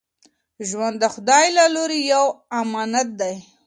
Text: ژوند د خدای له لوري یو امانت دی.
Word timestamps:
ژوند 0.67 0.95
د 1.01 1.05
خدای 1.13 1.45
له 1.57 1.65
لوري 1.75 2.01
یو 2.13 2.25
امانت 2.61 3.07
دی. 3.19 3.35